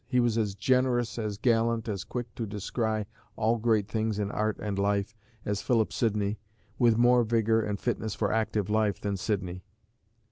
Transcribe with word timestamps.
He 0.07 0.19
was 0.19 0.35
as 0.35 0.55
generous, 0.55 1.19
as 1.19 1.37
gallant, 1.37 1.87
as 1.87 2.03
quick 2.03 2.33
to 2.33 2.47
descry 2.47 3.05
all 3.35 3.59
great 3.59 3.87
things 3.87 4.17
in 4.17 4.31
art 4.31 4.57
and 4.59 4.79
life, 4.79 5.15
as 5.45 5.61
Philip 5.61 5.93
Sidney, 5.93 6.39
with 6.79 6.97
more 6.97 7.23
vigour 7.23 7.61
and 7.61 7.79
fitness 7.79 8.15
for 8.15 8.31
active 8.33 8.67
life 8.67 8.99
than 8.99 9.15
Sidney. 9.15 9.63